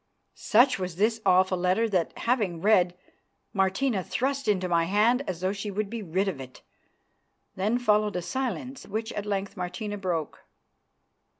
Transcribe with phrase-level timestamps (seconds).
[0.33, 2.97] '"Such was this awful letter that, having read,
[3.53, 6.63] Martina thrust into my hand as though she would be rid of it.
[7.55, 10.43] Then followed a silence, which at length Martina broke.